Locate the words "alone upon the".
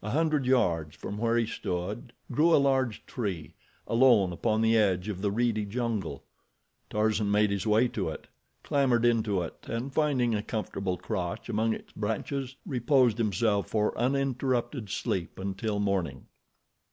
3.88-4.78